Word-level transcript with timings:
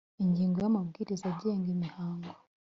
ingingo 0.23 0.57
ya 0.63 0.67
amabwiriza 0.71 1.25
agenga 1.31 1.67
imihango 1.75 2.31